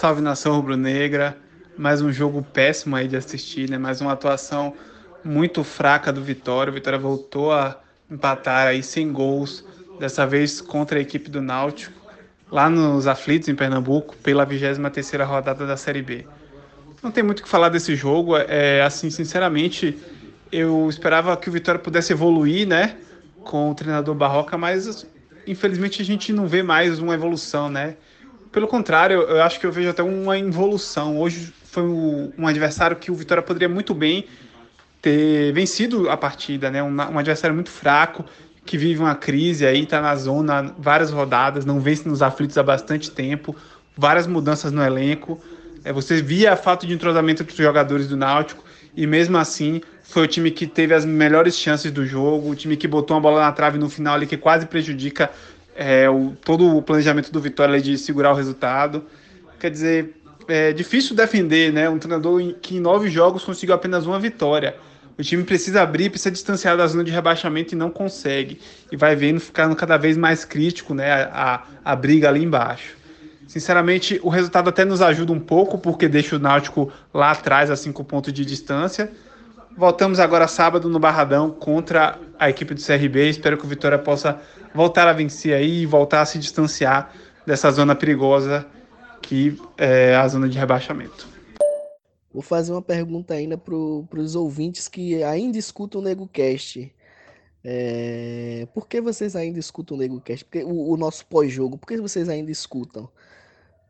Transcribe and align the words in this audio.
Salve 0.00 0.22
nação 0.22 0.56
rubro-negra. 0.56 1.36
Mais 1.76 2.00
um 2.00 2.10
jogo 2.10 2.42
péssimo 2.42 2.96
aí 2.96 3.06
de 3.06 3.18
assistir, 3.18 3.68
né? 3.68 3.76
Mais 3.76 4.00
uma 4.00 4.12
atuação 4.12 4.72
muito 5.22 5.62
fraca 5.62 6.10
do 6.10 6.22
Vitória. 6.22 6.70
O 6.70 6.74
Vitória 6.74 6.98
voltou 6.98 7.52
a 7.52 7.78
empatar 8.10 8.68
aí 8.68 8.82
sem 8.82 9.12
gols, 9.12 9.62
dessa 9.98 10.26
vez 10.26 10.58
contra 10.62 10.98
a 10.98 11.02
equipe 11.02 11.28
do 11.28 11.42
Náutico, 11.42 12.00
lá 12.50 12.70
nos 12.70 13.06
aflitos 13.06 13.50
em 13.50 13.54
Pernambuco, 13.54 14.16
pela 14.16 14.46
23ª 14.46 15.22
rodada 15.22 15.66
da 15.66 15.76
Série 15.76 16.00
B. 16.00 16.26
Não 17.02 17.10
tem 17.10 17.22
muito 17.22 17.40
o 17.40 17.42
que 17.42 17.48
falar 17.50 17.68
desse 17.68 17.94
jogo, 17.94 18.38
é 18.38 18.80
assim, 18.80 19.10
sinceramente, 19.10 19.98
eu 20.50 20.88
esperava 20.88 21.36
que 21.36 21.50
o 21.50 21.52
Vitória 21.52 21.78
pudesse 21.78 22.10
evoluir, 22.10 22.66
né, 22.66 22.96
com 23.44 23.70
o 23.70 23.74
treinador 23.74 24.14
Barroca, 24.14 24.56
mas 24.56 25.06
infelizmente 25.46 26.00
a 26.00 26.04
gente 26.06 26.32
não 26.32 26.46
vê 26.46 26.62
mais 26.62 26.98
uma 27.00 27.12
evolução, 27.12 27.68
né? 27.68 27.96
Pelo 28.52 28.66
contrário, 28.66 29.22
eu 29.22 29.42
acho 29.42 29.60
que 29.60 29.66
eu 29.66 29.70
vejo 29.70 29.90
até 29.90 30.02
uma 30.02 30.36
involução. 30.36 31.20
Hoje 31.20 31.52
foi 31.64 31.84
um 31.84 32.46
adversário 32.46 32.96
que 32.96 33.10
o 33.10 33.14
Vitória 33.14 33.42
poderia 33.42 33.68
muito 33.68 33.94
bem 33.94 34.26
ter 35.00 35.52
vencido 35.52 36.10
a 36.10 36.16
partida, 36.16 36.70
né? 36.70 36.82
Um, 36.82 36.94
um 36.94 37.18
adversário 37.18 37.54
muito 37.54 37.70
fraco, 37.70 38.24
que 38.66 38.76
vive 38.76 39.00
uma 39.00 39.14
crise 39.14 39.64
aí, 39.64 39.86
tá 39.86 40.00
na 40.00 40.14
zona 40.16 40.74
várias 40.78 41.10
rodadas, 41.10 41.64
não 41.64 41.80
vence 41.80 42.08
nos 42.08 42.22
aflitos 42.22 42.58
há 42.58 42.62
bastante 42.62 43.10
tempo, 43.10 43.54
várias 43.96 44.26
mudanças 44.26 44.72
no 44.72 44.82
elenco. 44.82 45.40
É, 45.84 45.92
você 45.92 46.20
via 46.20 46.52
a 46.52 46.56
falta 46.56 46.86
de 46.86 46.92
entrosamento 46.92 47.42
entre 47.42 47.52
os 47.52 47.58
jogadores 47.58 48.08
do 48.08 48.16
Náutico 48.16 48.64
e 48.96 49.06
mesmo 49.06 49.38
assim 49.38 49.80
foi 50.02 50.24
o 50.24 50.26
time 50.26 50.50
que 50.50 50.66
teve 50.66 50.92
as 50.92 51.04
melhores 51.04 51.56
chances 51.56 51.90
do 51.92 52.04
jogo, 52.04 52.50
o 52.50 52.54
time 52.54 52.76
que 52.76 52.88
botou 52.88 53.16
uma 53.16 53.20
bola 53.22 53.40
na 53.40 53.52
trave 53.52 53.78
no 53.78 53.88
final 53.88 54.14
ali 54.14 54.26
que 54.26 54.36
quase 54.36 54.66
prejudica 54.66 55.30
é, 55.74 56.08
o, 56.08 56.32
todo 56.44 56.76
o 56.76 56.82
planejamento 56.82 57.32
do 57.32 57.40
Vitória 57.40 57.80
de 57.80 57.96
segurar 57.96 58.32
o 58.32 58.34
resultado. 58.34 59.04
Quer 59.58 59.70
dizer, 59.70 60.14
é 60.48 60.72
difícil 60.72 61.14
defender, 61.14 61.72
né? 61.72 61.88
Um 61.88 61.98
treinador 61.98 62.40
que 62.60 62.76
em 62.76 62.80
nove 62.80 63.08
jogos 63.08 63.44
conseguiu 63.44 63.74
apenas 63.74 64.06
uma 64.06 64.18
vitória. 64.18 64.76
O 65.18 65.22
time 65.22 65.44
precisa 65.44 65.82
abrir, 65.82 66.08
precisa 66.08 66.30
distanciar 66.30 66.76
da 66.76 66.86
zona 66.86 67.04
de 67.04 67.10
rebaixamento 67.10 67.74
e 67.74 67.78
não 67.78 67.90
consegue. 67.90 68.58
E 68.90 68.96
vai 68.96 69.14
vendo 69.14 69.38
ficando 69.38 69.76
cada 69.76 69.96
vez 69.96 70.16
mais 70.16 70.44
crítico, 70.44 70.94
né? 70.94 71.12
A, 71.12 71.64
a, 71.84 71.92
a 71.92 71.96
briga 71.96 72.28
ali 72.28 72.42
embaixo. 72.42 72.96
Sinceramente, 73.46 74.20
o 74.22 74.28
resultado 74.28 74.68
até 74.68 74.84
nos 74.84 75.02
ajuda 75.02 75.32
um 75.32 75.40
pouco, 75.40 75.76
porque 75.76 76.08
deixa 76.08 76.36
o 76.36 76.38
Náutico 76.38 76.92
lá 77.12 77.32
atrás 77.32 77.70
a 77.70 77.76
cinco 77.76 78.04
pontos 78.04 78.32
de 78.32 78.44
distância. 78.44 79.10
Voltamos 79.76 80.20
agora 80.20 80.46
sábado 80.46 80.88
no 80.88 80.98
Barradão 80.98 81.50
contra 81.50 82.18
a 82.38 82.50
equipe 82.50 82.74
do 82.74 82.82
CRB. 82.82 83.28
Espero 83.28 83.56
que 83.56 83.64
o 83.64 83.68
Vitória 83.68 83.98
possa 83.98 84.40
voltar 84.74 85.08
a 85.08 85.12
vencer 85.12 85.54
aí 85.54 85.82
e 85.82 85.86
voltar 85.86 86.20
a 86.20 86.26
se 86.26 86.38
distanciar 86.38 87.12
dessa 87.46 87.70
zona 87.70 87.94
perigosa 87.94 88.66
que 89.22 89.60
é 89.76 90.14
a 90.16 90.26
zona 90.26 90.48
de 90.48 90.58
rebaixamento. 90.58 91.28
Vou 92.32 92.42
fazer 92.42 92.72
uma 92.72 92.82
pergunta 92.82 93.34
ainda 93.34 93.58
para 93.58 93.74
os 93.74 94.34
ouvintes 94.34 94.88
que 94.88 95.22
ainda 95.22 95.58
escutam 95.58 96.00
o 96.00 96.04
NegoCast. 96.04 96.92
É, 97.62 98.66
por 98.72 98.88
que 98.88 99.00
vocês 99.00 99.36
ainda 99.36 99.58
escutam 99.58 99.96
o 99.96 100.00
NegoCast? 100.00 100.44
Porque 100.44 100.64
o, 100.64 100.92
o 100.92 100.96
nosso 100.96 101.26
pós-jogo, 101.26 101.76
por 101.76 101.86
que 101.86 102.00
vocês 102.00 102.28
ainda 102.28 102.50
escutam? 102.50 103.08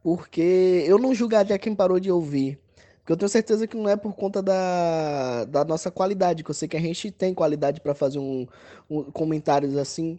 porque 0.03 0.85
eu 0.87 0.99
não 0.99 1.15
julgaria 1.15 1.59
quem 1.59 1.75
parou 1.75 2.01
de 2.01 2.11
ouvir. 2.11 2.59
Porque 3.01 3.13
eu 3.13 3.17
tenho 3.17 3.29
certeza 3.29 3.67
que 3.67 3.77
não 3.77 3.89
é 3.89 3.97
por 3.97 4.15
conta 4.15 4.43
da, 4.43 5.45
da 5.47 5.65
nossa 5.65 5.91
qualidade, 5.91 6.45
que 6.45 6.51
eu 6.51 6.55
sei 6.55 6.69
que 6.69 6.77
a 6.77 6.81
gente 6.81 7.11
tem 7.11 7.35
qualidade 7.35 7.81
para 7.81 7.95
fazer 7.95 8.19
um, 8.19 8.47
um, 8.89 9.05
comentários 9.11 9.77
assim 9.77 10.19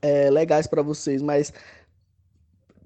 é, 0.00 0.30
legais 0.30 0.66
para 0.66 0.82
vocês, 0.82 1.20
mas 1.20 1.52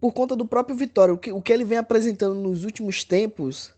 por 0.00 0.12
conta 0.12 0.36
do 0.36 0.46
próprio 0.46 0.76
Vitória, 0.76 1.14
o 1.14 1.18
que, 1.18 1.32
o 1.32 1.40
que 1.40 1.52
ele 1.52 1.64
vem 1.64 1.78
apresentando 1.78 2.34
nos 2.34 2.64
últimos 2.64 3.04
tempos, 3.04 3.72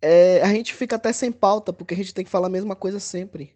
é, 0.00 0.40
a 0.42 0.48
gente 0.48 0.72
fica 0.72 0.96
até 0.96 1.12
sem 1.12 1.32
pauta, 1.32 1.72
porque 1.72 1.94
a 1.94 1.96
gente 1.96 2.14
tem 2.14 2.24
que 2.24 2.30
falar 2.30 2.46
a 2.46 2.50
mesma 2.50 2.76
coisa 2.76 3.00
sempre. 3.00 3.54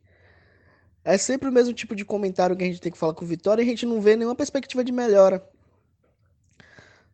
É 1.04 1.16
sempre 1.16 1.48
o 1.48 1.52
mesmo 1.52 1.72
tipo 1.72 1.94
de 1.96 2.04
comentário 2.04 2.56
que 2.56 2.64
a 2.64 2.66
gente 2.66 2.80
tem 2.80 2.92
que 2.92 2.98
falar 2.98 3.14
com 3.14 3.24
o 3.24 3.28
Vitória 3.28 3.62
e 3.62 3.64
a 3.64 3.68
gente 3.68 3.86
não 3.86 4.00
vê 4.00 4.16
nenhuma 4.16 4.36
perspectiva 4.36 4.84
de 4.84 4.92
melhora 4.92 5.42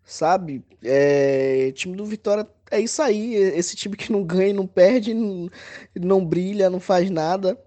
sabe? 0.08 0.64
É, 0.82 1.70
time 1.72 1.94
do 1.94 2.06
Vitória 2.06 2.48
é 2.70 2.80
isso 2.80 3.02
aí, 3.02 3.34
esse 3.34 3.76
time 3.76 3.96
que 3.96 4.12
não 4.12 4.24
ganha, 4.24 4.52
não 4.54 4.66
perde, 4.66 5.14
não, 5.14 5.48
não 5.94 6.24
brilha, 6.24 6.70
não 6.70 6.80
faz 6.80 7.10
nada. 7.10 7.58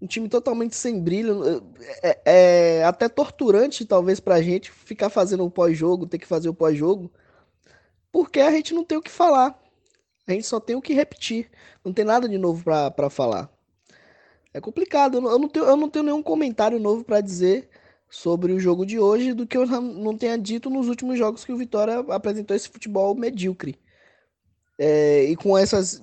Um 0.00 0.06
time 0.06 0.28
totalmente 0.28 0.76
sem 0.76 1.00
brilho. 1.00 1.42
É, 2.02 2.20
é, 2.24 2.78
é 2.78 2.84
até 2.84 3.08
torturante, 3.08 3.84
talvez, 3.84 4.20
pra 4.20 4.40
gente 4.40 4.70
ficar 4.70 5.10
fazendo 5.10 5.44
o 5.44 5.50
pós-jogo, 5.50 6.06
ter 6.06 6.18
que 6.18 6.26
fazer 6.26 6.48
o 6.48 6.54
pós-jogo, 6.54 7.10
porque 8.12 8.40
a 8.40 8.50
gente 8.50 8.74
não 8.74 8.84
tem 8.84 8.98
o 8.98 9.02
que 9.02 9.10
falar. 9.10 9.58
A 10.26 10.32
gente 10.32 10.46
só 10.46 10.60
tem 10.60 10.76
o 10.76 10.82
que 10.82 10.92
repetir. 10.92 11.50
Não 11.84 11.92
tem 11.92 12.04
nada 12.04 12.28
de 12.28 12.38
novo 12.38 12.62
para 12.64 13.10
falar. 13.10 13.50
É 14.52 14.60
complicado. 14.60 15.16
Eu 15.18 15.38
não, 15.38 15.48
tenho, 15.48 15.66
eu 15.66 15.76
não 15.76 15.88
tenho 15.88 16.04
nenhum 16.04 16.22
comentário 16.22 16.78
novo 16.78 17.04
para 17.04 17.20
dizer 17.20 17.68
sobre 18.10 18.52
o 18.52 18.60
jogo 18.60 18.86
de 18.86 18.98
hoje 18.98 19.34
do 19.34 19.46
que 19.46 19.56
eu 19.56 19.66
não 19.66 20.16
tenha 20.16 20.38
dito 20.38 20.70
nos 20.70 20.88
últimos 20.88 21.18
jogos 21.18 21.44
que 21.44 21.52
o 21.52 21.56
Vitória 21.56 21.98
apresentou 22.08 22.56
esse 22.56 22.68
futebol 22.68 23.14
medíocre. 23.14 23.78
É, 24.78 25.24
e 25.24 25.36
com 25.36 25.58
essas, 25.58 26.02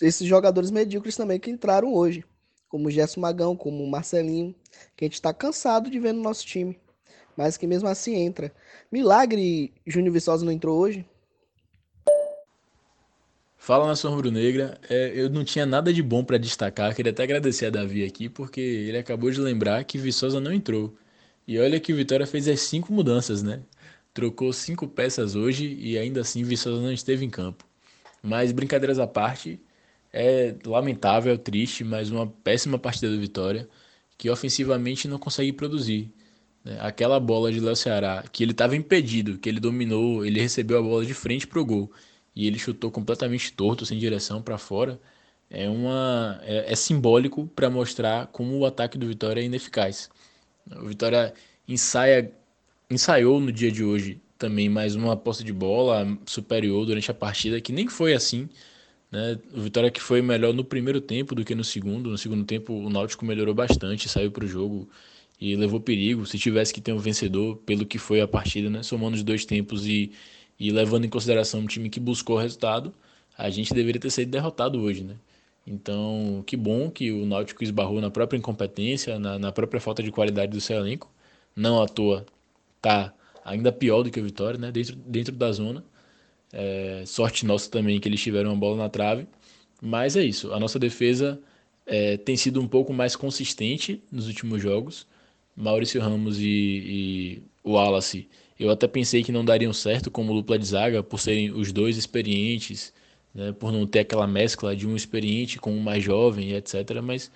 esses 0.00 0.26
jogadores 0.26 0.70
medíocres 0.70 1.16
também 1.16 1.38
que 1.38 1.50
entraram 1.50 1.94
hoje, 1.94 2.24
como 2.68 2.88
o 2.88 2.90
Gerson 2.90 3.20
Magão, 3.20 3.56
como 3.56 3.82
o 3.82 3.90
Marcelinho, 3.90 4.54
que 4.96 5.04
a 5.04 5.06
gente 5.06 5.14
está 5.14 5.32
cansado 5.32 5.90
de 5.90 5.98
ver 5.98 6.12
no 6.12 6.22
nosso 6.22 6.44
time, 6.44 6.78
mas 7.36 7.56
que 7.56 7.66
mesmo 7.66 7.88
assim 7.88 8.14
entra. 8.14 8.52
Milagre, 8.90 9.72
Júnior 9.86 10.12
Viçosa 10.12 10.44
não 10.44 10.52
entrou 10.52 10.78
hoje? 10.78 11.06
Fala 13.56 13.86
nação 13.86 14.10
rubro-negra, 14.14 14.80
é, 14.88 15.12
eu 15.14 15.28
não 15.28 15.44
tinha 15.44 15.66
nada 15.66 15.92
de 15.92 16.02
bom 16.02 16.24
para 16.24 16.38
destacar, 16.38 16.94
queria 16.94 17.12
até 17.12 17.22
agradecer 17.22 17.66
a 17.66 17.70
Davi 17.70 18.04
aqui, 18.04 18.28
porque 18.28 18.60
ele 18.60 18.96
acabou 18.96 19.30
de 19.30 19.38
lembrar 19.38 19.84
que 19.84 19.98
Viçosa 19.98 20.40
não 20.40 20.52
entrou. 20.52 20.96
E 21.50 21.58
olha 21.58 21.80
que 21.80 21.92
o 21.92 21.96
Vitória 21.96 22.24
fez 22.28 22.46
as 22.46 22.60
cinco 22.60 22.92
mudanças, 22.92 23.42
né? 23.42 23.60
Trocou 24.14 24.52
cinco 24.52 24.86
peças 24.86 25.34
hoje 25.34 25.76
e 25.80 25.98
ainda 25.98 26.20
assim 26.20 26.44
Viçosa 26.44 26.80
não 26.80 26.92
esteve 26.92 27.24
em 27.24 27.28
campo. 27.28 27.66
Mas 28.22 28.52
brincadeiras 28.52 29.00
à 29.00 29.06
parte, 29.08 29.60
é 30.12 30.54
lamentável, 30.64 31.36
triste, 31.36 31.82
mas 31.82 32.08
uma 32.08 32.28
péssima 32.28 32.78
partida 32.78 33.10
do 33.10 33.18
Vitória, 33.18 33.68
que 34.16 34.30
ofensivamente 34.30 35.08
não 35.08 35.18
consegue 35.18 35.52
produzir. 35.52 36.12
Né? 36.64 36.78
Aquela 36.80 37.18
bola 37.18 37.50
de 37.50 37.58
Léo 37.58 37.74
Ceará, 37.74 38.24
que 38.30 38.44
ele 38.44 38.52
estava 38.52 38.76
impedido, 38.76 39.36
que 39.36 39.48
ele 39.48 39.58
dominou, 39.58 40.24
ele 40.24 40.40
recebeu 40.40 40.78
a 40.78 40.82
bola 40.82 41.04
de 41.04 41.14
frente 41.14 41.48
pro 41.48 41.64
gol 41.64 41.90
e 42.32 42.46
ele 42.46 42.60
chutou 42.60 42.92
completamente 42.92 43.52
torto, 43.52 43.84
sem 43.84 43.98
direção 43.98 44.40
para 44.40 44.56
fora, 44.56 45.00
é, 45.50 45.68
uma, 45.68 46.38
é, 46.44 46.72
é 46.72 46.76
simbólico 46.76 47.48
para 47.56 47.68
mostrar 47.68 48.28
como 48.28 48.56
o 48.56 48.64
ataque 48.64 48.96
do 48.96 49.08
Vitória 49.08 49.40
é 49.40 49.44
ineficaz. 49.44 50.08
O 50.76 50.86
Vitória 50.86 51.34
ensaia, 51.66 52.32
ensaiou 52.90 53.40
no 53.40 53.52
dia 53.52 53.70
de 53.70 53.84
hoje 53.84 54.20
também 54.38 54.68
mais 54.68 54.94
uma 54.94 55.16
posse 55.16 55.44
de 55.44 55.52
bola 55.52 56.18
superior 56.24 56.86
durante 56.86 57.10
a 57.10 57.14
partida, 57.14 57.60
que 57.60 57.72
nem 57.72 57.88
foi 57.88 58.14
assim. 58.14 58.48
Né? 59.10 59.38
O 59.52 59.60
Vitória 59.60 59.90
que 59.90 60.00
foi 60.00 60.22
melhor 60.22 60.54
no 60.54 60.64
primeiro 60.64 61.00
tempo 61.00 61.34
do 61.34 61.44
que 61.44 61.54
no 61.54 61.64
segundo. 61.64 62.10
No 62.10 62.18
segundo 62.18 62.44
tempo 62.44 62.72
o 62.72 62.88
Náutico 62.88 63.24
melhorou 63.24 63.54
bastante, 63.54 64.08
saiu 64.08 64.30
para 64.30 64.44
o 64.44 64.48
jogo 64.48 64.88
e 65.40 65.56
levou 65.56 65.80
perigo. 65.80 66.24
Se 66.24 66.38
tivesse 66.38 66.72
que 66.72 66.80
ter 66.80 66.92
um 66.92 66.98
vencedor 66.98 67.56
pelo 67.58 67.84
que 67.84 67.98
foi 67.98 68.20
a 68.20 68.28
partida, 68.28 68.70
né? 68.70 68.82
somando 68.82 69.16
os 69.16 69.22
dois 69.22 69.44
tempos 69.44 69.86
e, 69.86 70.12
e 70.58 70.70
levando 70.70 71.04
em 71.04 71.08
consideração 71.08 71.60
um 71.60 71.66
time 71.66 71.90
que 71.90 72.00
buscou 72.00 72.36
o 72.36 72.40
resultado, 72.40 72.94
a 73.36 73.50
gente 73.50 73.74
deveria 73.74 74.00
ter 74.00 74.10
sido 74.10 74.30
derrotado 74.30 74.80
hoje. 74.80 75.02
Né? 75.04 75.16
Então, 75.66 76.42
que 76.46 76.56
bom 76.56 76.90
que 76.90 77.12
o 77.12 77.26
Náutico 77.26 77.62
esbarrou 77.62 78.00
na 78.00 78.10
própria 78.10 78.38
incompetência, 78.38 79.18
na, 79.18 79.38
na 79.38 79.52
própria 79.52 79.80
falta 79.80 80.02
de 80.02 80.10
qualidade 80.10 80.52
do 80.52 80.60
seu 80.60 80.76
elenco. 80.78 81.10
Não 81.54 81.82
à 81.82 81.86
toa 81.86 82.26
tá 82.80 83.12
ainda 83.44 83.70
pior 83.72 84.02
do 84.02 84.10
que 84.10 84.20
o 84.20 84.24
Vitória, 84.24 84.58
né? 84.58 84.72
Dentro, 84.72 84.96
dentro 84.96 85.34
da 85.34 85.52
zona. 85.52 85.84
É, 86.52 87.04
sorte 87.06 87.46
nossa 87.46 87.70
também 87.70 88.00
que 88.00 88.08
eles 88.08 88.20
tiveram 88.20 88.50
uma 88.50 88.56
bola 88.56 88.76
na 88.76 88.88
trave. 88.88 89.26
Mas 89.80 90.16
é 90.16 90.24
isso. 90.24 90.52
A 90.52 90.60
nossa 90.60 90.78
defesa 90.78 91.40
é, 91.86 92.16
tem 92.16 92.36
sido 92.36 92.60
um 92.60 92.68
pouco 92.68 92.92
mais 92.92 93.16
consistente 93.16 94.02
nos 94.10 94.26
últimos 94.26 94.62
jogos. 94.62 95.06
Maurício 95.56 96.00
Ramos 96.00 96.38
e, 96.40 96.44
e 96.46 97.42
o 97.62 97.72
Wallace, 97.72 98.28
eu 98.58 98.70
até 98.70 98.86
pensei 98.86 99.22
que 99.22 99.32
não 99.32 99.44
dariam 99.44 99.72
certo 99.72 100.10
como 100.10 100.34
dupla 100.34 100.58
de 100.58 100.66
zaga, 100.66 101.02
por 101.02 101.18
serem 101.18 101.50
os 101.50 101.72
dois 101.72 101.96
experientes 101.96 102.92
né, 103.34 103.52
por 103.52 103.72
não 103.72 103.86
ter 103.86 104.00
aquela 104.00 104.26
mescla 104.26 104.74
de 104.74 104.86
um 104.86 104.96
experiente 104.96 105.58
com 105.58 105.72
um 105.72 105.80
mais 105.80 106.02
jovem, 106.02 106.52
etc. 106.52 107.00
Mas 107.02 107.30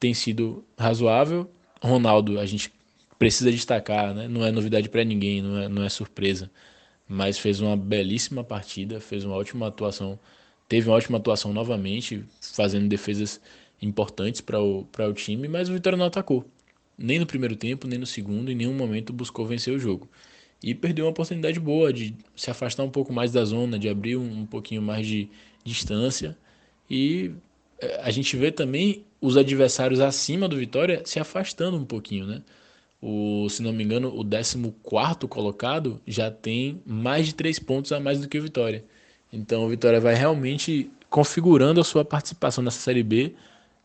tem 0.00 0.14
sido 0.14 0.64
razoável. 0.78 1.50
Ronaldo, 1.82 2.40
a 2.40 2.46
gente 2.46 2.72
precisa 3.18 3.50
destacar, 3.50 4.14
né, 4.14 4.28
não 4.28 4.44
é 4.44 4.50
novidade 4.52 4.88
para 4.88 5.04
ninguém, 5.04 5.42
não 5.42 5.58
é, 5.58 5.68
não 5.68 5.82
é 5.82 5.88
surpresa, 5.88 6.50
mas 7.08 7.38
fez 7.38 7.60
uma 7.60 7.76
belíssima 7.76 8.44
partida, 8.44 9.00
fez 9.00 9.24
uma 9.24 9.34
ótima 9.34 9.66
atuação, 9.68 10.18
teve 10.68 10.88
uma 10.88 10.96
ótima 10.96 11.18
atuação 11.18 11.52
novamente, 11.52 12.24
fazendo 12.40 12.88
defesas 12.88 13.40
importantes 13.82 14.40
para 14.40 14.60
o, 14.60 14.86
o 14.86 15.12
time, 15.14 15.48
mas 15.48 15.68
o 15.68 15.72
Vitória 15.72 15.96
não 15.96 16.06
atacou. 16.06 16.44
Nem 16.96 17.18
no 17.18 17.26
primeiro 17.26 17.56
tempo, 17.56 17.86
nem 17.86 17.98
no 17.98 18.06
segundo, 18.06 18.50
em 18.50 18.54
nenhum 18.54 18.74
momento 18.74 19.12
buscou 19.12 19.46
vencer 19.46 19.74
o 19.74 19.78
jogo. 19.78 20.08
E 20.62 20.74
perdeu 20.74 21.04
uma 21.04 21.10
oportunidade 21.10 21.58
boa 21.60 21.92
de 21.92 22.14
se 22.34 22.50
afastar 22.50 22.82
um 22.82 22.90
pouco 22.90 23.12
mais 23.12 23.32
da 23.32 23.44
zona, 23.44 23.78
de 23.78 23.88
abrir 23.88 24.16
um, 24.16 24.40
um 24.40 24.46
pouquinho 24.46 24.82
mais 24.82 25.06
de 25.06 25.28
distância. 25.64 26.36
E 26.90 27.32
é, 27.80 28.00
a 28.02 28.10
gente 28.10 28.36
vê 28.36 28.50
também 28.50 29.04
os 29.20 29.36
adversários 29.36 30.00
acima 30.00 30.48
do 30.48 30.56
Vitória 30.56 31.02
se 31.04 31.20
afastando 31.20 31.76
um 31.76 31.84
pouquinho, 31.84 32.26
né? 32.26 32.42
O, 33.00 33.48
se 33.48 33.62
não 33.62 33.72
me 33.72 33.84
engano, 33.84 34.08
o 34.08 34.24
14 34.24 35.28
colocado 35.28 36.00
já 36.06 36.30
tem 36.30 36.82
mais 36.84 37.26
de 37.26 37.34
três 37.34 37.58
pontos 37.58 37.92
a 37.92 38.00
mais 38.00 38.20
do 38.20 38.28
que 38.28 38.38
o 38.38 38.42
Vitória. 38.42 38.84
Então 39.32 39.64
o 39.64 39.68
Vitória 39.68 40.00
vai 40.00 40.14
realmente 40.14 40.90
configurando 41.08 41.80
a 41.80 41.84
sua 41.84 42.04
participação 42.04 42.62
nessa 42.64 42.80
Série 42.80 43.02
B 43.02 43.34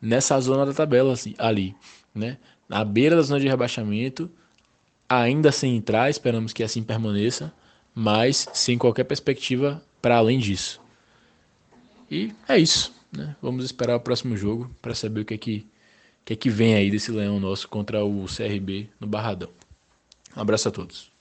nessa 0.01 0.39
zona 0.41 0.65
da 0.65 0.73
tabela 0.73 1.13
assim, 1.13 1.33
ali, 1.37 1.75
né? 2.13 2.37
Na 2.67 2.83
beira 2.83 3.15
da 3.15 3.21
zona 3.21 3.39
de 3.39 3.47
rebaixamento, 3.47 4.29
ainda 5.21 5.51
sem 5.51 5.75
entrar, 5.75 6.09
esperamos 6.09 6.53
que 6.53 6.63
assim 6.63 6.83
permaneça, 6.83 7.53
mas 7.93 8.47
sem 8.53 8.77
qualquer 8.77 9.03
perspectiva 9.03 9.83
para 10.01 10.17
além 10.17 10.39
disso. 10.39 10.81
E 12.09 12.33
é 12.47 12.57
isso, 12.57 12.93
né? 13.11 13.35
Vamos 13.41 13.65
esperar 13.65 13.95
o 13.95 13.99
próximo 13.99 14.35
jogo 14.35 14.69
para 14.81 14.95
saber 14.95 15.21
o 15.21 15.25
que 15.25 15.33
é 15.33 15.37
que, 15.37 15.67
que 16.25 16.33
é 16.33 16.35
que 16.35 16.49
vem 16.49 16.75
aí 16.75 16.91
desse 16.91 17.11
leão 17.11 17.39
nosso 17.39 17.67
contra 17.67 18.03
o 18.03 18.25
CRB 18.25 18.89
no 18.99 19.07
Barradão. 19.07 19.49
Um 20.35 20.41
abraço 20.41 20.67
a 20.67 20.71
todos. 20.71 21.12